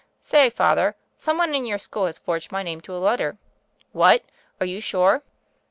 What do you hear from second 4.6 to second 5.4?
you sure?"